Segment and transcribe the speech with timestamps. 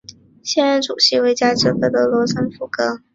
[0.41, 3.01] 现任主席为来自芝加哥的罗森博格。